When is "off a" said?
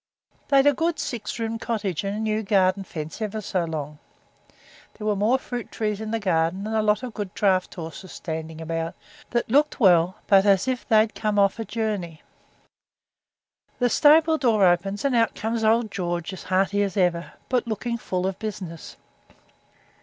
11.37-11.65